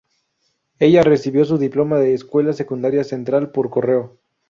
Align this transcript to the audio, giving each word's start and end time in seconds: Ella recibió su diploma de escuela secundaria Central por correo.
Ella 0.79 1.03
recibió 1.03 1.45
su 1.45 1.59
diploma 1.59 1.99
de 1.99 2.15
escuela 2.15 2.53
secundaria 2.53 3.03
Central 3.03 3.51
por 3.51 3.69
correo. 3.69 4.17